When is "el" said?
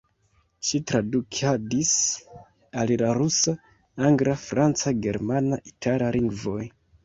2.85-2.95